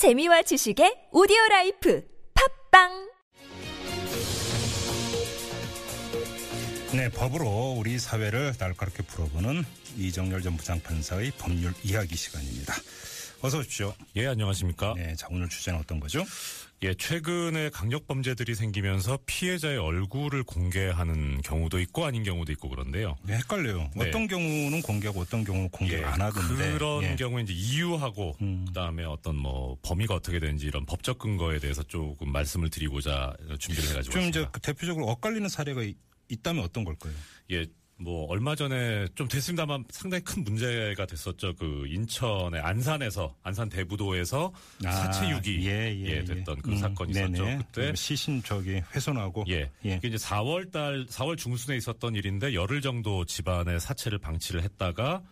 재미와 0.00 0.40
지식의 0.40 1.08
오디오 1.12 1.36
라이프 1.50 2.02
팟빵 2.70 3.10
네, 6.94 7.10
법으로 7.10 7.74
우리 7.76 7.98
사회를 7.98 8.54
날카롭게 8.58 9.02
풀어보는 9.02 9.62
이정열 9.98 10.40
전 10.40 10.56
부장판사의 10.56 11.32
법률 11.36 11.74
이야기 11.84 12.16
시간입니다. 12.16 12.76
어서 13.42 13.58
오십시오. 13.58 13.92
예, 14.16 14.28
안녕하십니까. 14.28 14.94
네, 14.96 15.14
자, 15.16 15.28
오늘 15.30 15.50
주제는 15.50 15.78
어떤 15.78 16.00
거죠? 16.00 16.24
예, 16.82 16.94
최근에 16.94 17.68
강력 17.68 18.06
범죄들이 18.06 18.54
생기면서 18.54 19.18
피의자의 19.26 19.76
얼굴을 19.76 20.44
공개하는 20.44 21.42
경우도 21.42 21.78
있고 21.80 22.06
아닌 22.06 22.22
경우도 22.24 22.52
있고 22.52 22.70
그런데요. 22.70 23.18
네, 23.22 23.34
헷갈려요. 23.36 23.90
네. 23.94 24.08
어떤 24.08 24.26
경우는 24.26 24.80
공개하고 24.80 25.20
어떤 25.20 25.44
경우는 25.44 25.68
공개 25.68 25.98
예, 25.98 26.04
안 26.04 26.18
하던데. 26.22 26.72
그런 26.72 27.02
예. 27.02 27.16
경우에 27.16 27.42
이제 27.42 27.52
이유하고 27.52 28.34
음. 28.40 28.64
그다음에 28.68 29.04
어떤 29.04 29.36
뭐 29.36 29.76
범위가 29.82 30.14
어떻게 30.14 30.40
되는지 30.40 30.66
이런 30.68 30.86
법적 30.86 31.18
근거에 31.18 31.58
대해서 31.58 31.82
조금 31.82 32.32
말씀을 32.32 32.70
드리고자 32.70 33.34
준비를 33.58 33.90
해가지고 33.90 34.12
좀 34.14 34.22
이제 34.22 34.38
왔습니다. 34.40 34.50
그 34.50 34.60
대표적으로 34.60 35.06
엇갈리는 35.08 35.46
사례가 35.50 35.82
이- 35.82 35.94
있다면 36.30 36.64
어떤 36.64 36.84
걸까요? 36.84 37.12
예, 37.50 37.66
뭐 38.00 38.26
얼마 38.28 38.54
전에 38.54 39.06
좀 39.14 39.28
됐습니다만 39.28 39.84
상당히 39.90 40.24
큰 40.24 40.42
문제가 40.42 41.04
됐었죠. 41.04 41.54
그 41.56 41.86
인천의 41.86 42.60
안산에서 42.60 43.36
안산 43.42 43.68
대부도에서 43.68 44.52
사체 44.82 45.28
유기 45.28 45.66
예, 45.66 45.94
예, 45.94 46.16
예. 46.16 46.24
됐던 46.24 46.62
그 46.62 46.70
음, 46.70 46.76
사건이 46.78 47.10
있었죠. 47.12 47.44
네네. 47.44 47.58
그때 47.58 47.94
시신 47.94 48.42
저기 48.42 48.80
훼손하고. 48.94 49.44
예. 49.48 49.70
예. 49.84 49.96
이게 49.96 50.08
이제 50.08 50.16
4월 50.16 50.72
달, 50.72 51.04
4월 51.06 51.36
중순에 51.36 51.76
있었던 51.76 52.14
일인데 52.14 52.54
열흘 52.54 52.80
정도 52.80 53.26
집안의 53.26 53.80
사체를 53.80 54.18
방치를 54.18 54.62
했다가 54.62 55.22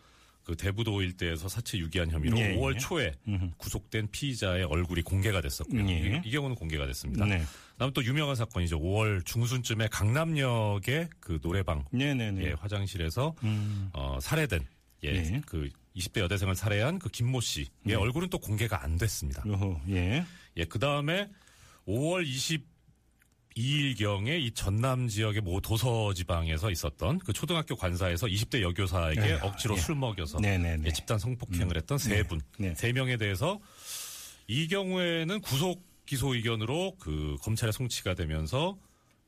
그 0.45 0.57
대부도 0.57 1.03
일대에서 1.03 1.49
사체 1.49 1.79
유기한 1.79 2.11
혐의로 2.11 2.39
예, 2.39 2.55
5월 2.57 2.75
예. 2.75 2.79
초에 2.79 3.13
음흠. 3.29 3.51
구속된 3.57 4.09
피의자의 4.11 4.65
얼굴이 4.65 5.03
공개가 5.03 5.41
됐었고요. 5.41 5.89
예. 5.89 6.21
이, 6.23 6.29
이 6.29 6.30
경우는 6.30 6.55
공개가 6.55 6.87
됐습니다. 6.87 7.25
네. 7.25 7.43
다음 7.78 7.92
또 7.92 8.05
유명한 8.05 8.34
사건이죠. 8.34 8.80
5월 8.80 9.24
중순쯤에 9.24 9.87
강남역의 9.88 11.09
그 11.21 11.40
노래방 11.40 11.85
네네네. 11.93 12.45
예, 12.45 12.52
화장실에서 12.52 13.35
음. 13.45 13.90
어, 13.93 14.18
살해된 14.20 14.66
예, 15.04 15.09
예. 15.09 15.43
그 15.46 15.70
20대 15.96 16.20
여대생을 16.20 16.57
살해한 16.57 16.98
그 16.98 17.09
김모 17.09 17.40
씨의 17.40 17.66
네. 17.85 17.95
얼굴은 17.95 18.30
또 18.30 18.38
공개가 18.38 18.82
안 18.82 18.98
됐습니다. 18.98 19.45
요호, 19.46 19.80
예. 19.90 20.24
예, 20.57 20.65
그 20.65 20.80
다음에 20.80 21.30
5월 21.87 22.26
22일경에 23.54 24.40
이 24.40 24.51
전남 24.51 25.07
지역의 25.07 25.42
모 25.42 25.60
도서 25.60 26.13
지방에서 26.15 26.73
있었던 26.73 27.20
그 27.20 27.32
초등학교 27.32 27.76
관사에서 27.76 28.26
20대 28.26 28.60
여교사에게 28.60 29.20
에휴, 29.20 29.38
억지로 29.42 29.76
예. 29.76 29.80
술 29.80 29.95
먹여서. 29.95 30.40
예, 30.42 30.92
집단 30.92 31.20
성폭행을 31.20 31.76
했던 31.76 31.96
세 31.96 32.24
분, 32.24 32.40
네. 32.59 32.74
세 32.74 32.92
명에 32.92 33.16
대해서 33.16 33.60
이 34.48 34.66
경우에는 34.66 35.40
구속 35.42 35.88
기소 36.09 36.34
의견으로 36.34 36.96
그 36.98 37.37
검찰에 37.42 37.70
송치가 37.70 38.14
되면서 38.14 38.78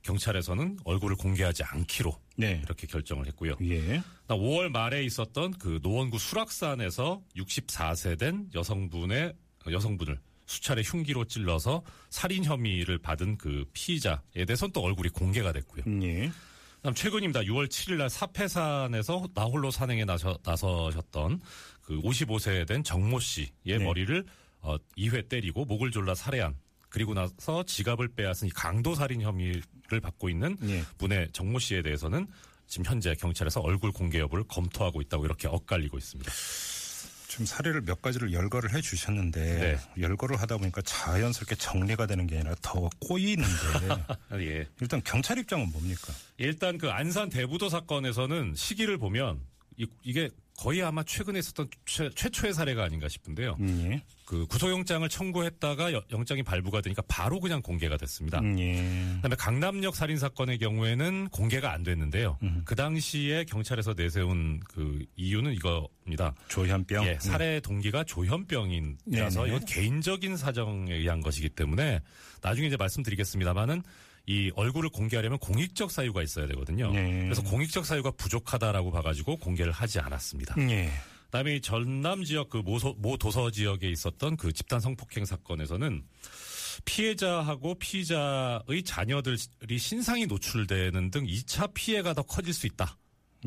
경찰에서는 0.00 0.78
얼굴을 0.84 1.14
공개하지 1.16 1.62
않기로 1.62 2.18
네. 2.36 2.62
이렇게 2.64 2.86
결정을 2.86 3.26
했고요. 3.26 3.56
예. 3.60 4.02
5월 4.28 4.70
말에 4.70 5.04
있었던 5.04 5.52
그 5.58 5.80
노원구 5.82 6.18
수락산에서 6.18 7.20
64세 7.36 8.18
된 8.18 8.48
여성분의 8.54 9.34
여성분을 9.70 10.18
수차례 10.46 10.80
흉기로 10.80 11.26
찔러서 11.26 11.82
살인 12.08 12.44
혐의를 12.44 12.96
받은 12.96 13.36
그 13.36 13.66
피의자에 13.74 14.46
대해서는 14.46 14.72
또 14.72 14.80
얼굴이 14.80 15.10
공개가 15.10 15.52
됐고요. 15.52 15.84
예. 16.02 16.32
그다음 16.76 16.94
최근입니다. 16.94 17.40
6월 17.40 17.68
7일 17.68 17.96
날 17.96 18.08
사패산에서 18.08 19.28
나홀로 19.34 19.70
산행에 19.70 20.06
나서, 20.06 20.38
나서셨던 20.42 21.42
그 21.82 22.00
55세 22.00 22.66
된 22.66 22.82
정모 22.82 23.20
씨의 23.20 23.50
네. 23.66 23.78
머리를 23.80 24.24
어, 24.62 24.76
2회 24.96 25.28
때리고 25.28 25.66
목을 25.66 25.90
졸라 25.90 26.14
살해한 26.14 26.54
그리고 26.91 27.14
나서 27.14 27.62
지갑을 27.64 28.08
빼앗은 28.08 28.48
이 28.48 28.50
강도 28.50 28.94
살인 28.94 29.22
혐의를 29.22 30.00
받고 30.02 30.28
있는 30.28 30.56
예. 30.64 30.83
분의 30.98 31.30
정모 31.32 31.58
씨에 31.60 31.82
대해서는 31.82 32.27
지금 32.66 32.84
현재 32.84 33.14
경찰에서 33.14 33.60
얼굴 33.60 33.92
공개 33.92 34.19
여부를 34.19 34.44
검토하고 34.47 35.00
있다고 35.00 35.25
이렇게 35.25 35.48
엇갈리고 35.48 35.97
있습니다. 35.98 36.31
지금 37.28 37.47
사례를 37.47 37.82
몇 37.82 38.03
가지를 38.03 38.32
열거를 38.32 38.75
해 38.75 38.81
주셨는데 38.81 39.41
네. 39.41 39.78
열거를 40.03 40.41
하다 40.41 40.56
보니까 40.59 40.82
자연스럽게 40.82 41.54
정리가 41.54 42.06
되는 42.06 42.26
게 42.26 42.38
아니라 42.38 42.56
더 42.60 42.91
꼬이는데 43.00 43.48
예. 44.41 44.66
일단 44.81 45.00
경찰 45.04 45.38
입장은 45.38 45.70
뭡니까? 45.70 46.12
일단 46.38 46.76
그 46.76 46.91
안산 46.91 47.28
대부도 47.31 47.69
사건에서는 47.69 48.54
시기를 48.56 48.98
보면 48.98 49.41
이, 49.76 49.86
이게 50.03 50.28
거의 50.58 50.82
아마 50.82 51.03
최근에 51.03 51.38
있었던 51.38 51.70
최, 51.86 52.10
최초의 52.10 52.53
사례가 52.53 52.84
아닌가 52.84 53.08
싶은데요. 53.08 53.56
음, 53.60 53.91
예. 53.92 54.03
그 54.26 54.47
구속영장을 54.47 55.08
청구했다가 55.08 55.94
여- 55.94 56.03
영장이 56.10 56.42
발부가 56.42 56.82
되니까 56.82 57.03
바로 57.08 57.41
그냥 57.41 57.62
공개가 57.62 57.97
됐습니다. 57.97 58.41
음, 58.41 58.58
예. 58.58 58.75
그다음에 59.16 59.36
강남역 59.36 59.97
살인 59.97 60.19
사건의 60.19 60.58
경우에는 60.58 61.31
공개가 61.31 61.72
안 61.72 61.82
됐는데요. 61.82 62.36
음. 62.42 62.60
그 62.66 62.75
당시에 62.75 63.44
경찰에서 63.44 63.94
내세운 63.94 64.60
그 64.69 65.03
이유는 65.16 65.54
이겁니다. 65.54 66.34
조현병. 66.48 67.06
예, 67.06 67.19
살해 67.20 67.60
동기가 67.60 68.04
조현병이라서. 68.04 69.47
이건 69.47 69.64
개인적인 69.64 70.37
사정에 70.37 70.92
의한 70.94 71.20
것이기 71.22 71.48
때문에 71.50 72.00
나중에 72.42 72.66
이제 72.66 72.76
말씀드리겠습니다만은 72.76 73.82
이 74.30 74.52
얼굴을 74.54 74.91
공개하려면 74.91 75.41
공익적 75.41 75.91
사유가 75.91 76.22
있어야 76.22 76.46
되거든요. 76.46 76.92
네. 76.92 77.24
그래서 77.24 77.42
공익적 77.42 77.84
사유가 77.84 78.12
부족하다라고 78.12 78.92
봐가지고 78.92 79.38
공개를 79.38 79.72
하지 79.72 79.98
않았습니다. 79.98 80.54
음, 80.56 80.70
예. 80.70 80.88
그다음에 81.24 81.56
이 81.56 81.60
전남 81.60 82.22
지역 82.22 82.48
그 82.48 82.58
모소, 82.58 82.94
모 82.98 83.16
도서 83.16 83.50
지역에 83.50 83.90
있었던 83.90 84.36
그 84.36 84.52
집단 84.52 84.78
성폭행 84.78 85.24
사건에서는 85.24 86.04
피해자하고 86.84 87.74
피의자의 87.80 88.84
자녀들이 88.84 89.78
신상이 89.78 90.26
노출되는 90.26 91.10
등 91.10 91.26
2차 91.26 91.74
피해가 91.74 92.14
더 92.14 92.22
커질 92.22 92.54
수 92.54 92.69
있다. 92.69 92.96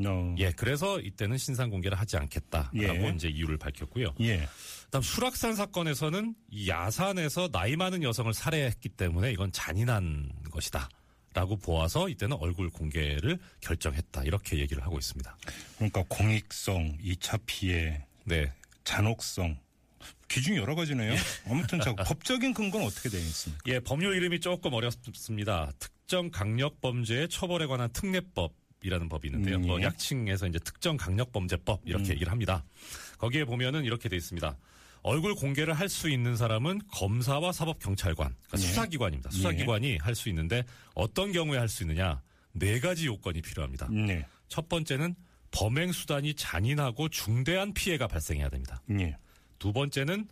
어. 0.06 0.36
예, 0.40 0.52
그래서 0.52 1.00
이때는 1.00 1.38
신상 1.38 1.70
공개를 1.70 2.00
하지 2.00 2.18
않겠다라고 2.18 2.78
예. 2.82 3.14
이제 3.16 3.28
이유를 3.28 3.58
밝혔고요. 3.58 4.16
예. 4.22 4.48
그다음 4.86 5.02
수락산 5.02 5.56
사건에서는 5.56 6.36
이 6.50 6.70
야산에서 6.70 7.50
나이 7.50 7.76
많은 7.76 8.04
여성을 8.04 8.34
살해했기 8.34 8.90
때문에 8.90 9.32
이건 9.32 9.52
잔인한 9.52 10.32
것이다. 10.52 10.90
라고 11.36 11.58
보아서 11.58 12.10
이때는 12.10 12.38
얼굴 12.38 12.70
공개를 12.70 13.40
결정했다. 13.62 14.24
이렇게 14.24 14.60
얘기를 14.60 14.84
하고 14.84 15.00
있습니다. 15.00 15.36
그러니까 15.78 16.04
공익성, 16.08 17.00
2차 17.00 17.40
피해, 17.48 18.06
네. 18.24 18.52
잔혹성 18.84 19.58
기준이 20.28 20.58
여러 20.58 20.76
가지네요. 20.76 21.14
아무튼 21.50 21.80
자 21.80 21.94
법적인 21.96 22.54
근거는 22.54 22.86
어떻게 22.86 23.10
되어 23.10 23.20
있습니까? 23.20 23.64
예, 23.68 23.80
법률 23.80 24.16
이름이 24.16 24.40
조금 24.40 24.74
어렵습니다. 24.74 25.72
특정 25.80 26.32
강력 26.32 26.82
범죄의 26.82 27.30
처벌에 27.30 27.68
관한 27.68 27.90
특례법 27.94 28.54
이라는 28.84 29.10
법이 29.10 29.30
있는데요. 29.30 29.56
음, 29.56 29.64
예. 29.64 29.68
뭐 29.68 29.82
약칭해서 29.82 30.48
이제 30.48 30.60
특정 30.60 30.98
강력 30.98 31.32
범죄법 31.32 31.82
이렇게 31.86 32.10
얘기를 32.14 32.32
합니다. 32.32 32.64
거기에 33.18 33.46
보면은 33.46 33.86
이렇게 33.86 34.10
돼 34.10 34.16
있습니다. 34.16 34.56
얼굴 35.02 35.36
공개를 35.36 35.74
할 35.74 35.90
수 35.90 36.10
있는 36.10 36.36
사람은 36.38 36.82
검사와 36.92 37.52
사법경찰관, 37.52 38.36
그러니까 38.48 38.58
예. 38.58 38.58
수사기관입니다. 38.58 39.32
수사기관이 39.32 39.98
할수 39.98 40.30
있는데 40.30 40.64
어떤 40.94 41.32
경우에 41.32 41.58
할 41.58 41.68
수 41.68 41.84
있느냐? 41.84 42.22
네 42.54 42.80
가지 42.80 43.08
요건이 43.08 43.42
필요합니다. 43.42 43.88
네. 43.90 44.26
첫 44.48 44.70
번째는 44.70 45.16
범행 45.52 45.92
수단이 45.92 46.34
잔인하고 46.36 47.10
중대한 47.10 47.74
피해가 47.74 48.08
발생해야 48.08 48.50
됩니다. 48.50 48.82
예. 48.92 49.18
두 49.60 49.74
번째는 49.74 50.28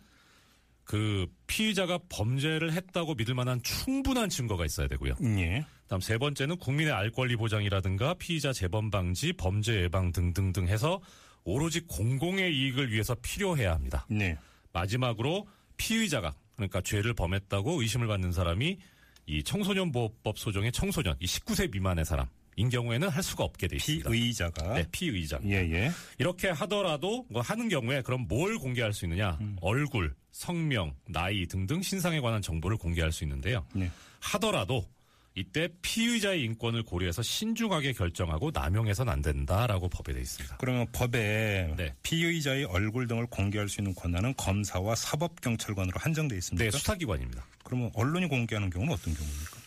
그 0.84 1.26
피의자가 1.46 1.98
범죄를 2.08 2.72
했다고 2.72 3.14
믿을 3.14 3.34
만한 3.34 3.62
충분한 3.62 4.28
증거가 4.28 4.64
있어야 4.64 4.88
되고요. 4.88 5.14
예. 5.38 5.64
다음 5.88 6.00
세 6.00 6.18
번째는 6.18 6.56
국민의 6.56 6.92
알 6.92 7.10
권리 7.10 7.36
보장이라든가 7.36 8.14
피의자 8.14 8.52
재범 8.52 8.90
방지, 8.90 9.32
범죄 9.32 9.82
예방 9.82 10.12
등등등 10.12 10.68
해서 10.68 11.00
오로지 11.44 11.80
공공의 11.80 12.56
이익을 12.56 12.92
위해서 12.92 13.14
필요해야 13.20 13.72
합니다. 13.72 14.06
네. 14.08 14.36
마지막으로 14.72 15.46
피의자가 15.76 16.34
그러니까 16.56 16.80
죄를 16.80 17.14
범했다고 17.14 17.82
의심을 17.82 18.06
받는 18.06 18.32
사람이 18.32 18.78
이 19.26 19.42
청소년 19.44 19.92
보호법 19.92 20.38
소정의 20.38 20.72
청소년, 20.72 21.16
이 21.20 21.26
19세 21.26 21.70
미만의 21.70 22.04
사람 22.04 22.26
인 22.56 22.68
경우에는 22.68 23.08
할 23.08 23.22
수가 23.22 23.44
없게 23.44 23.66
돼 23.66 23.76
있습니다. 23.76 24.10
피의자가 24.10 24.74
네, 24.74 24.86
피의자. 24.92 25.38
예, 25.44 25.54
예. 25.72 25.90
이렇게 26.18 26.48
하더라도 26.48 27.26
뭐 27.30 27.40
하는 27.42 27.68
경우에 27.68 28.02
그럼 28.02 28.26
뭘 28.28 28.58
공개할 28.58 28.92
수 28.92 29.06
있느냐? 29.06 29.38
음. 29.40 29.56
얼굴, 29.60 30.14
성명, 30.32 30.94
나이 31.08 31.46
등등 31.46 31.82
신상에 31.82 32.20
관한 32.20 32.42
정보를 32.42 32.76
공개할 32.76 33.10
수 33.12 33.24
있는데요. 33.24 33.64
네. 33.74 33.90
하더라도 34.20 34.86
이때 35.34 35.68
피의자의 35.80 36.42
인권을 36.44 36.82
고려해서 36.82 37.22
신중하게 37.22 37.94
결정하고 37.94 38.50
남용해서는 38.52 39.10
안 39.10 39.22
된다라고 39.22 39.88
법에 39.88 40.12
돼 40.12 40.20
있습니다. 40.20 40.58
그러면 40.58 40.86
법에 40.92 41.72
네. 41.76 41.94
피의자의 42.02 42.64
얼굴 42.64 43.06
등을 43.06 43.26
공개할 43.28 43.68
수 43.68 43.80
있는 43.80 43.94
권한은 43.94 44.34
검사와 44.36 44.94
사법경찰관으로 44.94 45.94
한정돼 45.98 46.36
있습니까? 46.36 46.64
네, 46.64 46.70
수사기관입니다. 46.70 47.46
그러면 47.64 47.90
언론이 47.94 48.28
공개하는 48.28 48.68
경우는 48.68 48.92
어떤 48.92 49.14
경우입니까? 49.14 49.61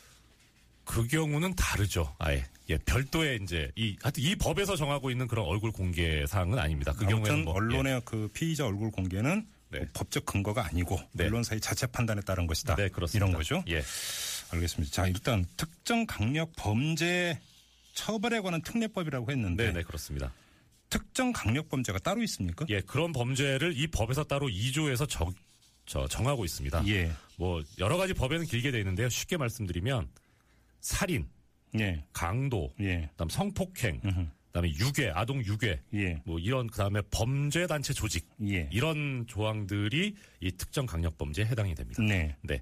그 0.95 1.05
경우는 1.07 1.55
다르죠. 1.55 2.15
아예. 2.19 2.45
예, 2.69 2.77
별도의 2.77 3.39
이제 3.43 3.69
이 3.75 3.97
하여튼 4.01 4.23
이 4.23 4.33
법에서 4.35 4.77
정하고 4.77 5.11
있는 5.11 5.27
그런 5.27 5.45
얼굴 5.45 5.73
공개 5.73 6.25
사항은 6.25 6.57
아닙니다. 6.57 6.93
그 6.93 7.05
경우에는 7.05 7.43
뭐, 7.43 7.53
언론의 7.53 8.01
그 8.05 8.29
피의자 8.33 8.65
얼굴 8.65 8.91
공개는 8.91 9.45
네. 9.71 9.79
뭐 9.79 9.87
법적 9.93 10.25
근거가 10.25 10.65
아니고 10.65 10.97
네. 11.11 11.25
언론사의 11.25 11.59
자체 11.59 11.85
판단에 11.85 12.21
따른 12.21 12.47
것이다. 12.47 12.77
네. 12.77 12.87
이런 13.13 13.33
거죠. 13.33 13.61
예. 13.67 13.83
알겠습니다. 14.51 14.93
자, 14.93 15.07
일단 15.07 15.45
특정 15.57 16.05
강력 16.05 16.53
범죄 16.55 17.41
처벌에 17.93 18.39
관한 18.39 18.61
특례법이라고 18.61 19.29
했는데 19.31 19.65
네, 19.65 19.73
네, 19.73 19.83
그렇습니다. 19.83 20.31
특정 20.89 21.33
강력 21.33 21.67
범죄가 21.67 21.99
따로 21.99 22.23
있습니까? 22.23 22.65
예, 22.69 22.79
그런 22.79 23.11
범죄를 23.11 23.77
이 23.77 23.87
법에서 23.87 24.23
따로 24.23 24.47
2조에서 24.47 25.09
정, 25.09 25.33
저, 25.85 26.07
정하고 26.07 26.45
있습니다. 26.45 26.87
예. 26.87 27.11
뭐 27.35 27.61
여러 27.79 27.97
가지 27.97 28.13
법에는 28.13 28.45
길게 28.45 28.71
돼 28.71 28.79
있는데요. 28.79 29.09
쉽게 29.09 29.35
말씀드리면 29.35 30.07
살인, 30.85 31.27
예. 31.79 32.05
강도, 32.13 32.71
예. 32.79 33.09
그다음 33.13 33.27
성폭행, 33.27 34.01
음흠. 34.05 34.27
그다음에 34.49 34.69
유괴, 34.75 35.09
아동 35.09 35.43
유괴, 35.43 35.81
예. 35.95 36.21
뭐 36.25 36.37
이런 36.37 36.67
그다음에 36.67 37.01
범죄 37.09 37.65
단체 37.65 37.91
조직 37.91 38.29
예. 38.47 38.69
이런 38.71 39.25
조항들이 39.27 40.13
이 40.41 40.51
특정 40.51 40.85
강력 40.85 41.17
범죄에 41.17 41.45
해당이 41.45 41.73
됩니다. 41.73 42.03
네. 42.03 42.35
네. 42.43 42.61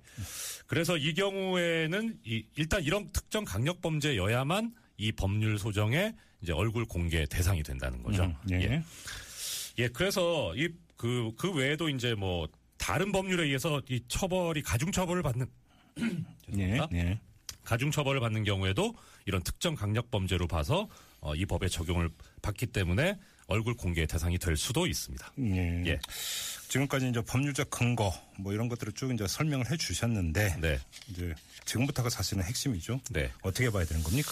그래서 0.68 0.96
이 0.96 1.14
경우에는 1.14 2.18
이, 2.24 2.46
일단 2.56 2.81
이런 2.81 3.12
특정 3.12 3.44
강력 3.44 3.81
범죄여야만 3.81 4.74
이 4.98 5.12
법률 5.12 5.60
소정에 5.60 6.14
이제 6.42 6.54
얼굴 6.54 6.86
공개 6.86 7.25
대상이 7.25 7.62
된다는 7.62 8.02
거죠. 8.04 8.24
음, 8.24 8.36
예. 8.52 8.56
예. 8.56 8.84
예, 9.80 9.88
그래서 9.90 10.56
이그그 10.56 11.52
외에도 11.54 11.90
이제 11.90 12.16
뭐 12.16 12.48
다른 12.78 13.12
법률에 13.12 13.44
의해서 13.44 13.81
이 13.90 14.02
처벌이 14.08 14.62
가중 14.62 14.94
처벌을 14.94 15.24
받는 15.24 15.46
예. 16.00 16.56
죄송합니다. 16.56 16.88
예. 16.94 17.20
가중 17.63 17.92
처벌을 17.92 18.19
받는 18.19 18.44
경우에도 18.44 18.95
이런 19.25 19.42
특정 19.44 19.75
강력 19.75 20.12
범죄로 20.12 20.48
봐서 20.48 20.88
어, 21.19 21.36
이 21.36 21.45
법의 21.45 21.69
적용을 21.69 22.10
받기 22.42 22.68
때문에 22.68 23.18
얼굴 23.48 23.75
공개 23.75 24.06
대상이 24.06 24.38
될 24.38 24.57
수도 24.57 24.88
있습니다. 24.88 25.33
예. 25.39 25.83
예. 25.86 26.00
지금까지 26.69 27.10
이제 27.10 27.21
법률적 27.21 27.69
근거 27.69 28.13
뭐 28.39 28.54
이런 28.54 28.68
것들을 28.68 28.94
쭉 28.94 29.13
이제 29.13 29.27
설명을 29.27 29.69
해 29.69 29.77
주셨는데 29.77 30.57
네. 30.60 30.80
이제 31.10 31.33
지금부터가 31.65 32.10
사실은 32.10 32.44
핵심이죠. 32.44 33.01
네. 33.12 33.31
어떻게 33.42 33.69
봐야 33.69 33.86
되는 33.86 34.01
겁니까? 34.04 34.31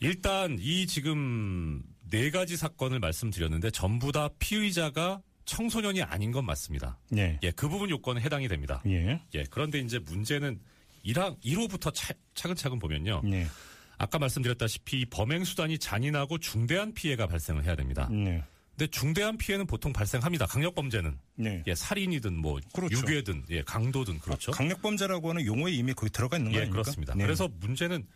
일단 0.00 0.58
이 0.60 0.86
지금 0.86 1.82
네 2.10 2.30
가지 2.30 2.56
사건을 2.56 2.98
말씀드렸는데 3.00 3.70
전부 3.70 4.12
다 4.12 4.28
피의자가 4.38 5.20
청소년이 5.44 6.02
아닌 6.02 6.32
건 6.32 6.44
맞습니다. 6.44 6.98
예. 7.16 7.38
예, 7.42 7.50
그 7.52 7.68
부분 7.68 7.88
요건에 7.88 8.20
해당이 8.20 8.48
됩니다. 8.48 8.82
예. 8.86 9.20
예, 9.34 9.44
그런데 9.50 9.78
이제 9.78 9.98
문제는 9.98 10.60
1항, 11.06 11.40
1호부터 11.42 11.92
차, 11.94 12.12
차근차근 12.34 12.78
보면요. 12.78 13.22
예. 13.32 13.46
아까 13.98 14.18
말씀드렸다시피 14.18 15.00
이 15.00 15.04
범행 15.06 15.44
수단이 15.44 15.78
잔인하고 15.78 16.38
중대한 16.38 16.92
피해가 16.92 17.26
발생을 17.26 17.64
해야 17.64 17.74
됩니다. 17.76 18.08
네. 18.10 18.42
근데 18.76 18.90
중대한 18.90 19.38
피해는 19.38 19.66
보통 19.66 19.90
발생합니다. 19.94 20.44
강력 20.46 20.74
범죄는 20.74 21.18
네. 21.36 21.62
예, 21.66 21.74
살인이든 21.74 22.36
뭐 22.36 22.60
그렇죠. 22.74 22.98
유괴든 22.98 23.44
예, 23.48 23.62
강도든 23.62 24.18
그렇죠. 24.18 24.52
강력 24.52 24.82
범죄라고 24.82 25.30
하는 25.30 25.46
용어에 25.46 25.72
이미 25.72 25.94
거기 25.94 26.10
들어가 26.12 26.36
있는 26.36 26.52
거 26.52 26.58
예, 26.58 26.62
아닙니까? 26.62 26.82
그렇습니다. 26.82 27.14
네. 27.14 27.24
그래서 27.24 27.48
문제는 27.58 28.06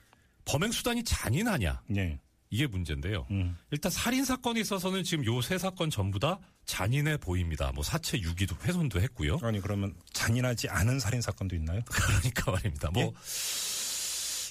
범행 0.45 0.71
수단이 0.73 1.03
잔인하냐 1.05 1.83
예. 1.97 2.19
이게 2.51 2.67
문제인데요. 2.67 3.27
음. 3.31 3.57
일단 3.71 3.91
살인 3.93 4.25
사건에 4.25 4.61
있어서는 4.61 5.03
지금 5.05 5.25
요 5.25 5.41
세 5.41 5.57
사건 5.57 5.89
전부 5.89 6.19
다 6.19 6.39
잔인해 6.67 7.17
보입니다. 7.17 7.73
뭐 7.73 7.83
사체 7.83 8.19
유기도 8.21 8.55
훼손도 8.63 9.01
했고요. 9.01 9.39
아니 9.43 9.61
그러면 9.61 9.95
잔인하지 10.25 10.69
않은 10.69 11.01
살인 11.01 11.23
사건도 11.23 11.57
있나요? 11.57 11.81
그러니까 11.87 12.51
말입니다. 12.53 12.91
뭐. 12.91 13.13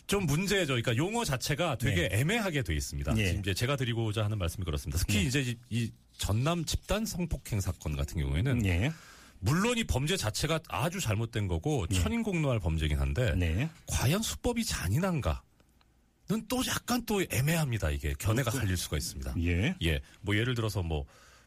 좀 0.07 0.25
문제죠. 0.25 0.73
그러니까 0.73 0.95
용어 0.97 1.23
자체가 1.23 1.77
되게 1.77 2.09
애매하게 2.11 2.63
돼 2.63 2.73
있습니다. 2.75 3.15
예. 3.17 3.25
지금 3.27 3.39
이제 3.41 3.53
제가 3.53 3.75
드리고자 3.75 4.23
하는 4.25 4.39
말씀이 4.39 4.65
그렇습니다. 4.65 4.97
특히 4.97 5.25
이제 5.27 5.41
이- 5.41 5.57
이 5.69 5.91
전남 6.17 6.65
집단 6.65 7.05
성폭행 7.05 7.61
사건 7.61 7.95
같은 7.95 8.19
경우에는 8.19 8.65
예. 8.65 8.91
물론 9.39 9.77
이 9.77 9.83
범죄 9.83 10.17
자체가 10.17 10.59
아주 10.67 10.99
잘못된 10.99 11.47
거고 11.47 11.85
천인공노할 11.87 12.59
범죄긴 12.59 12.99
한데 12.99 13.35
네. 13.35 13.69
과연 13.87 14.21
수법이 14.23 14.65
잔인한가 14.65 15.43
는 16.29 16.43
또 16.47 16.61
약간 16.67 17.03
또 17.05 17.23
애매합니다. 17.23 17.89
이게 17.91 18.13
견해가 18.19 18.49
갈릴 18.51 18.77
수가 18.77 18.97
있습니다. 18.97 19.33
예. 19.43 19.75
예, 19.83 19.99
뭐 20.21 20.35
예를 20.35 20.55
들어서 20.55 20.81
뭐 20.83 21.05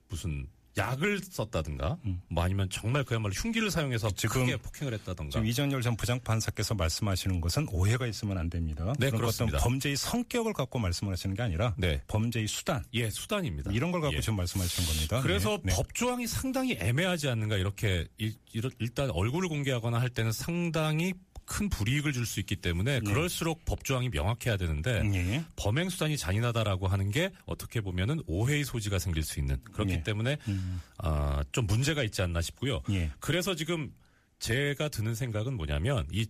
무슨 0.09 0.47
약을 0.77 1.21
썼다든가, 1.21 1.99
뭐 2.29 2.45
아니면 2.45 2.69
정말 2.71 3.05
그야말로 3.05 3.33
흉기를 3.35 3.71
사용해서 3.71 4.09
음. 4.09 4.13
지금 4.17 4.47
크게 4.47 4.57
폭행을 4.57 4.95
했다든가. 4.95 5.31
지금 5.31 5.47
이정열 5.47 5.83
전 5.83 5.97
부장판사께서 5.97 6.75
말씀하시는 6.75 7.41
것은 7.41 7.69
오해가 7.71 8.07
있으면 8.07 8.39
안 8.39 8.49
됩니다. 8.49 8.93
네, 8.99 9.11
그렇습니다. 9.11 9.59
어떤 9.59 9.71
범죄의 9.71 9.97
성격을 9.97 10.53
갖고 10.55 10.79
말씀을 10.79 11.13
하시는 11.13 11.37
게 11.37 11.43
아니라 11.43 11.75
네. 11.77 12.01
범죄의 12.07 12.47
수단 12.47 12.85
예, 12.95 13.11
수단입니다. 13.11 13.71
이런 13.73 13.93
걸 13.93 14.01
갖고 14.01 14.17
예. 14.17 14.21
지금 14.21 14.37
말씀하시는 14.37 14.89
겁니다. 14.89 15.21
그래서 15.21 15.59
네. 15.63 15.73
네. 15.73 15.75
법 15.75 15.95
조항이 15.95 16.27
상당히 16.27 16.77
애매하지 16.81 17.29
않는가 17.29 17.57
이렇게 17.57 18.07
일단 18.79 19.11
얼굴을 19.11 19.49
공개하거나 19.49 20.01
할 20.01 20.09
때는 20.09 20.33
상당히 20.33 21.15
큰 21.53 21.69
불이익을 21.69 22.13
줄 22.13 22.27
수 22.27 22.41
있기 22.41 22.57
때문에 22.57 23.01
그럴수록 23.01 23.65
법 23.65 23.85
조항이 23.85 24.09
명확해야 24.09 24.57
되는데 24.57 25.03
예. 25.13 25.45
범행 25.57 25.91
수단이 25.91 26.17
잔인하다라고 26.17 26.87
하는 26.89 27.11
게 27.11 27.31
어떻게 27.45 27.81
보면은 27.81 28.23
오해의 28.27 28.65
소지가 28.65 28.99
생길 28.99 29.23
수 29.23 29.39
있는 29.39 29.59
그렇기 29.73 29.93
예. 29.93 30.03
때문에 30.03 30.39
아, 30.99 31.45
좀 31.53 31.67
문제가 31.67 32.03
있지 32.05 32.23
않나 32.23 32.41
싶고요. 32.41 32.81
예. 32.91 33.11
그래서 33.21 33.55
지금 33.55 33.93
제가 34.39 34.89
드는 34.89 35.15
생각은 35.15 35.55
뭐냐면 35.57 36.07
이 36.13 36.27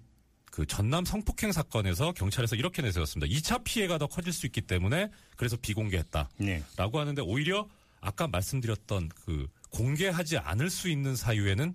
그 0.52 0.66
전남 0.66 1.06
성폭행 1.06 1.50
사건에서 1.50 2.12
경찰에서 2.12 2.56
이렇게 2.56 2.82
내세웠습니다. 2.82 3.34
2차 3.34 3.64
피해가 3.64 3.96
더 3.96 4.06
커질 4.06 4.34
수 4.34 4.44
있기 4.44 4.60
때문에 4.60 5.08
그래서 5.34 5.56
비공개했다. 5.56 6.28
예. 6.42 6.62
라고 6.76 7.00
하는데 7.00 7.22
오히려 7.22 7.66
아까 8.02 8.28
말씀드렸던 8.28 9.08
그 9.24 9.46
공개하지 9.70 10.36
않을 10.36 10.68
수 10.68 10.90
있는 10.90 11.16
사유에는 11.16 11.74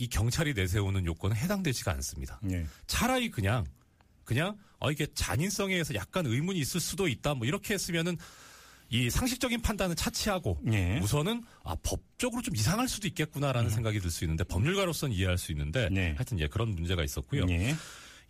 이 0.00 0.08
경찰이 0.08 0.54
내세우는 0.54 1.04
요건은 1.06 1.36
해당되지가 1.36 1.92
않습니다. 1.92 2.40
예. 2.50 2.66
차라리 2.86 3.30
그냥 3.30 3.64
그냥 4.24 4.56
어 4.78 4.90
이게 4.90 5.06
잔인성에 5.14 5.74
의해서 5.74 5.94
약간 5.94 6.24
의문이 6.26 6.58
있을 6.58 6.80
수도 6.80 7.06
있다 7.08 7.34
뭐 7.34 7.46
이렇게 7.46 7.74
했으면은 7.74 8.16
이 8.88 9.08
상식적인 9.10 9.60
판단은 9.62 9.94
차치하고 9.94 10.58
예. 10.72 10.98
우선은 11.02 11.44
아 11.64 11.76
법적으로 11.82 12.42
좀 12.42 12.56
이상할 12.56 12.88
수도 12.88 13.06
있겠구나라는 13.08 13.70
생각이 13.70 14.00
들 14.00 14.10
수 14.10 14.24
있는데 14.24 14.42
법률가로서는 14.44 15.14
이해할 15.14 15.38
수 15.38 15.52
있는데 15.52 15.88
네. 15.90 16.12
하여튼 16.16 16.40
예 16.40 16.48
그런 16.48 16.70
문제가 16.74 17.04
있었고요. 17.04 17.46
예. 17.50 17.74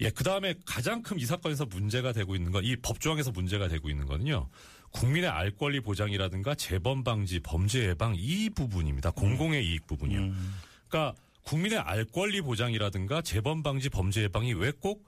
예, 0.03 0.09
그 0.11 0.25
다음에 0.25 0.55
가장 0.65 1.03
큰 1.03 1.19
이 1.19 1.27
사건에서 1.27 1.67
문제가 1.67 2.13
되고 2.15 2.35
있는 2.35 2.53
건, 2.53 2.65
이 2.65 2.75
법조항에서 2.77 3.33
문제가 3.33 3.69
되고 3.69 3.91
있는 3.91 4.07
거는요, 4.07 4.49
국민의 4.93 5.29
알 5.29 5.51
권리 5.51 5.81
보장이라든가 5.81 6.55
재범 6.55 7.05
방지, 7.05 7.39
범죄 7.41 7.87
예방 7.89 8.15
이 8.17 8.49
부분입니다. 8.49 9.11
공공의 9.11 9.63
이익 9.67 9.87
부분이요. 9.87 10.33
그러니까 10.89 11.15
국민의 11.51 11.79
알 11.81 12.05
권리 12.05 12.41
보장이라든가 12.41 13.23
재범 13.23 13.63
방지, 13.65 13.89
범죄 13.89 14.23
예방이 14.23 14.53
왜 14.55 14.71
꼭 14.71 15.05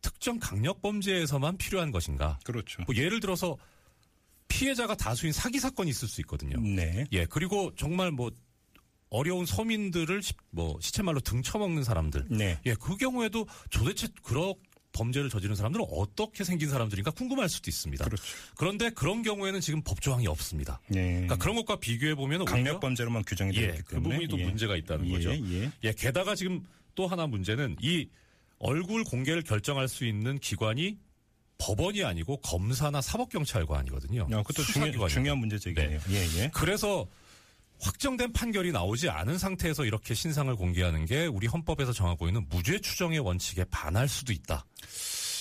특정 0.00 0.38
강력 0.38 0.80
범죄에서만 0.80 1.58
필요한 1.58 1.92
것인가? 1.92 2.38
그렇죠. 2.44 2.82
뭐 2.86 2.96
예를 2.96 3.20
들어서 3.20 3.56
피해자가 4.48 4.94
다수인 4.96 5.32
사기 5.32 5.60
사건이 5.60 5.90
있을 5.90 6.08
수 6.08 6.20
있거든요. 6.22 6.58
네. 6.60 7.04
예, 7.12 7.26
그리고 7.26 7.72
정말 7.76 8.10
뭐 8.10 8.30
어려운 9.10 9.44
서민들을 9.44 10.22
시, 10.22 10.32
뭐 10.50 10.78
시체말로 10.80 11.20
등쳐먹는 11.20 11.84
사람들. 11.84 12.26
네. 12.30 12.58
예, 12.66 12.74
그 12.74 12.96
경우에도 12.96 13.46
도대체 13.70 14.08
그런 14.22 14.54
범죄를 14.92 15.30
저지른 15.30 15.54
사람들은 15.56 15.86
어떻게 15.90 16.44
생긴 16.44 16.68
사람들인가 16.68 17.10
궁금할 17.12 17.48
수도 17.48 17.70
있습니다. 17.70 18.04
그렇죠. 18.04 18.22
그런데 18.56 18.90
그런 18.90 19.22
경우에는 19.22 19.60
지금 19.60 19.82
법조항이 19.82 20.26
없습니다. 20.26 20.80
예. 20.94 21.02
그러니까 21.12 21.36
그런 21.36 21.56
것과 21.56 21.76
비교해 21.76 22.14
보면 22.14 22.44
강력 22.44 22.80
범죄로만 22.80 23.24
규정이 23.24 23.52
되어 23.52 23.64
예, 23.64 23.68
있기 23.70 23.82
그 23.82 23.94
때문에 23.94 24.14
부분이 24.16 24.28
또 24.28 24.38
예. 24.38 24.44
문제가 24.44 24.76
있다는 24.76 25.08
예, 25.08 25.12
거죠. 25.12 25.32
예. 25.32 25.70
예, 25.84 25.92
게다가 25.92 26.34
지금 26.34 26.64
또 26.94 27.06
하나 27.06 27.26
문제는 27.26 27.76
이 27.80 28.08
얼굴 28.58 29.04
공개를 29.04 29.42
결정할 29.42 29.88
수 29.88 30.04
있는 30.04 30.38
기관이 30.38 30.98
법원이 31.58 32.04
아니고 32.04 32.38
검사나 32.38 33.00
사법경찰관이거든요. 33.00 34.28
야, 34.30 34.42
그것도 34.42 34.64
중요. 34.64 35.08
중요한 35.08 35.38
문제제기네요. 35.38 36.00
예, 36.10 36.40
예. 36.40 36.50
그래서 36.52 37.06
확정된 37.82 38.32
판결이 38.32 38.72
나오지 38.72 39.08
않은 39.10 39.38
상태에서 39.38 39.84
이렇게 39.84 40.14
신상을 40.14 40.54
공개하는 40.54 41.04
게 41.04 41.26
우리 41.26 41.46
헌법에서 41.48 41.92
정하고 41.92 42.28
있는 42.28 42.46
무죄 42.48 42.78
추정의 42.80 43.18
원칙에 43.18 43.64
반할 43.70 44.08
수도 44.08 44.32
있다. 44.32 44.64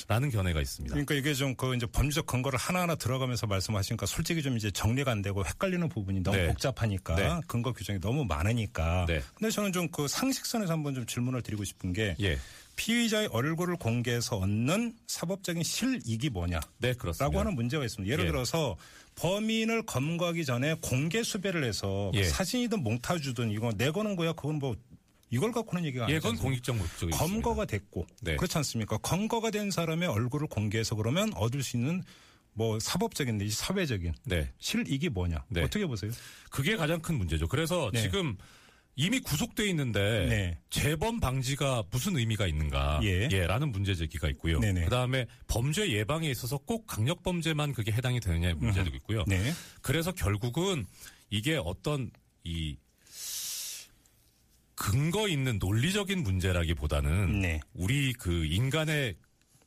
라는 0.07 0.29
견해가 0.29 0.59
있습니다. 0.59 0.93
그러니까 0.93 1.13
이게 1.13 1.33
좀 1.33 1.55
그 1.55 1.75
이제 1.75 1.85
법률적 1.85 2.25
근거를 2.25 2.57
하나하나 2.57 2.95
들어가면서 2.95 3.45
말씀하시니까 3.47 4.05
솔직히 4.07 4.41
좀 4.41 4.57
이제 4.57 4.71
정리가 4.71 5.11
안 5.11 5.21
되고 5.21 5.45
헷갈리는 5.45 5.87
부분이 5.87 6.21
너무 6.23 6.35
네. 6.37 6.47
복잡하니까 6.47 7.15
네. 7.15 7.41
근거 7.47 7.71
규정이 7.71 7.99
너무 8.01 8.25
많으니까. 8.25 9.05
네. 9.07 9.21
근데 9.35 9.51
저는 9.51 9.71
좀 9.71 9.87
그 9.91 10.07
상식선에서 10.07 10.73
한번 10.73 10.95
좀 10.95 11.05
질문을 11.05 11.41
드리고 11.43 11.63
싶은 11.63 11.93
게 11.93 12.15
예. 12.21 12.37
피의자의 12.75 13.27
얼굴을 13.27 13.77
공개해서 13.77 14.37
얻는 14.37 14.95
사법적인 15.07 15.63
실익이 15.63 16.29
뭐냐? 16.29 16.59
네, 16.79 16.93
그렇습니다. 16.93 17.25
라고 17.25 17.39
하는 17.39 17.55
문제가 17.55 17.85
있습니다. 17.85 18.11
예를 18.11 18.25
예. 18.25 18.31
들어서 18.31 18.77
범인을 19.15 19.85
검거하기 19.85 20.45
전에 20.45 20.75
공개 20.81 21.23
수배를 21.23 21.63
해서 21.63 22.11
예. 22.15 22.23
사진이든 22.23 22.81
몽타주든 22.83 23.51
이거 23.51 23.71
내거는 23.75 24.15
거야. 24.15 24.33
그건 24.33 24.59
뭐 24.59 24.75
이걸 25.29 25.51
갖고는 25.51 25.85
얘기가 25.85 26.05
예, 26.09 26.13
아니죠. 26.13 26.29
그건 26.29 26.37
공익적 26.37 26.75
목적이 26.75 27.11
검거가 27.13 27.65
됐고 27.65 28.05
네. 28.21 28.35
그렇지 28.35 28.57
않습니까? 28.57 28.97
검거가 28.97 29.51
된 29.51 29.71
사람의 29.71 30.09
얼굴을 30.09 30.47
공개해서 30.47 30.95
그러면 30.95 31.31
얻을 31.35 31.63
수 31.63 31.77
있는 31.77 32.03
뭐 32.53 32.79
사법적인 32.79 33.37
내지 33.37 33.55
사회적인 33.55 34.13
네. 34.25 34.51
실익이 34.59 35.09
뭐냐? 35.09 35.45
네. 35.49 35.63
어떻게 35.63 35.85
보세요? 35.85 36.11
그게 36.49 36.75
가장 36.75 37.01
큰 37.01 37.15
문제죠. 37.15 37.47
그래서 37.47 37.89
네. 37.93 38.01
지금 38.01 38.37
이미 38.95 39.19
구속돼 39.19 39.67
있는데 39.69 40.25
네. 40.27 40.57
재범 40.69 41.19
방지가 41.19 41.83
무슨 41.91 42.17
의미가 42.17 42.47
있는가? 42.47 42.99
예. 43.03 43.27
라는 43.47 43.71
문제 43.71 43.95
제기가 43.95 44.29
있고요. 44.29 44.59
네네. 44.59 44.83
그다음에 44.83 45.27
범죄 45.47 45.89
예방에 45.89 46.29
있어서 46.29 46.57
꼭 46.57 46.87
강력 46.87 47.23
범죄만 47.23 47.73
그게 47.73 47.91
해당이 47.91 48.19
되느냐의 48.19 48.55
문제도 48.55 48.89
있고요. 48.95 49.23
네. 49.27 49.53
그래서 49.81 50.11
결국은 50.11 50.85
이게 51.29 51.55
어떤 51.55 52.11
이 52.43 52.77
근거 54.75 55.27
있는 55.27 55.59
논리적인 55.59 56.23
문제라기보다는 56.23 57.41
네. 57.41 57.59
우리 57.73 58.13
그 58.13 58.45
인간의 58.45 59.15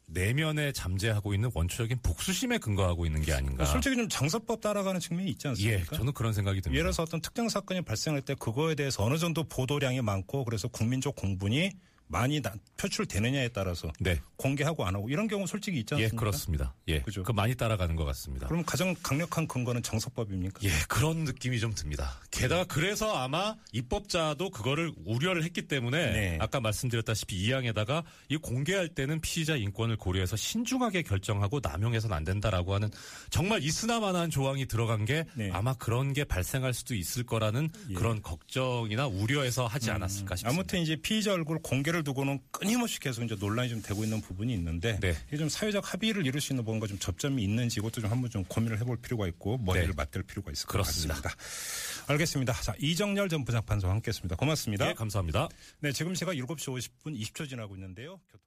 내면에 0.07 0.73
잠재하고 0.73 1.35
있는 1.35 1.51
원초적인 1.55 1.99
복수심에 2.03 2.59
근거하고 2.59 3.07
있는 3.07 3.23
게 3.23 3.33
아닌가. 3.33 3.65
솔직히 3.65 3.97
좀 3.97 4.09
정서법 4.09 4.61
따라가는 4.61 5.01
측면이 5.01 5.31
있지 5.31 5.47
예, 5.47 5.51
않습니까? 5.51 5.97
저는 5.97 6.13
그런 6.13 6.33
생각이 6.33 6.61
듭니다. 6.61 6.77
예를 6.79 6.91
들어서 6.91 7.03
어떤 7.03 7.21
특정 7.21 7.49
사건이 7.49 7.83
발생할 7.83 8.23
때 8.23 8.35
그거에 8.35 8.75
대해서 8.75 9.03
어느 9.05 9.17
정도 9.19 9.45
보도량이 9.45 10.03
많고 10.03 10.45
그래서 10.45 10.69
국민적 10.69 11.17
공분이 11.17 11.73
많이 12.07 12.41
나- 12.41 12.53
표출되느냐에 12.77 13.49
따라서 13.49 13.91
네. 13.99 14.21
공개하고 14.37 14.85
안 14.85 14.95
하고 14.95 15.09
이런 15.09 15.27
경우 15.27 15.47
솔직히 15.47 15.81
있지 15.81 15.95
예, 15.95 16.05
않습니까? 16.05 16.17
그렇습니다. 16.21 16.75
예. 16.89 17.01
그죠. 17.01 17.23
그 17.23 17.33
많이 17.33 17.55
따라가는 17.55 17.97
것 17.97 18.05
같습니다. 18.05 18.47
그럼 18.47 18.63
가장 18.65 18.95
강력한 19.03 19.49
근거는 19.49 19.83
정서법입니까? 19.83 20.61
예, 20.65 20.71
그런 20.89 21.25
느낌이 21.25 21.59
좀 21.61 21.75
듭니다. 21.75 22.21
게다가 22.31 22.65
그래서 22.65 23.15
아마 23.17 23.57
입법자도 23.73 24.51
그거를 24.51 24.93
우려를 25.07 25.45
했기 25.45 25.63
때문에 25.67 26.13
네. 26.13 26.39
아까 26.41 26.61
말씀드렸다시피 26.61 27.37
이 27.37 27.53
항에다가 27.53 28.05
이 28.29 28.37
공개할 28.37 28.89
때는 28.89 29.21
피의자 29.21 29.57
인권을 29.57 29.97
고려해서 29.97 30.37
신중하게 30.37 31.03
결정하고 31.03 31.61
남용해서는 31.63 32.15
안 32.17 32.25
된다라고 32.25 32.75
하는 32.75 32.91
정말 33.31 33.63
있으나마나한 33.63 34.31
조항이 34.31 34.67
들어간 34.67 35.05
게 35.05 35.25
네. 35.35 35.51
아마 35.53 35.75
그런 35.75 36.13
게 36.13 36.25
발생할 36.25 36.75
수도 36.75 36.95
있을 36.95 37.25
거라는 37.25 37.71
그런 37.97 38.21
걱정이나 38.23 39.07
우려해서 39.07 39.67
하지 39.67 39.91
않았을까 39.91 40.37
싶습니다. 40.37 40.49
예. 40.51 40.55
음, 40.55 40.59
아무튼 40.59 40.81
이제 40.81 40.97
피의자 40.97 41.33
얼굴 41.33 41.59
공개를 41.63 42.04
두고는 42.05 42.39
끊임없이 42.51 43.01
계속 43.01 43.23
이제 43.25 43.35
논란이 43.39 43.71
좀 43.71 43.83
되고 43.83 44.05
있는 44.05 44.21
부분이 44.21 44.53
있는데 44.55 44.99
네. 45.01 45.17
이게 45.29 45.37
좀 45.39 45.49
사회적 45.49 45.93
합의를 45.93 46.25
이룰 46.27 46.41
수 46.41 46.53
있는 46.53 46.65
뭔가 46.65 46.87
좀 46.87 46.99
접점이 46.99 47.43
있는지 47.43 47.81
이것도 47.81 48.01
좀 48.03 48.11
한번 48.11 48.31
좀 48.31 48.45
고민을 48.45 48.79
해볼 48.81 48.99
필요가 48.99 49.27
있고 49.29 49.59
머리를 49.59 49.89
네. 49.89 49.93
맞댈 49.97 50.23
필요가 50.23 50.53
있을 50.53 50.67
것 50.67 50.73
그렇습니다. 50.73 51.15
같습니다. 51.21 52.05
알겠습니다. 52.13 52.53
자 52.61 52.75
이정열 52.79 53.29
전 53.29 53.45
부장판사와 53.45 53.95
함께했습니다. 53.95 54.37
고맙습니다. 54.37 54.91
예, 54.91 54.93
감사합니다. 54.95 55.49
네 55.81 55.91
지금 55.93 56.15
시각 56.15 56.33
7시 56.35 56.91
50분 57.03 57.19
20초 57.19 57.49
지나고 57.49 57.75
있는데요. 57.75 58.21
교통- 58.31 58.45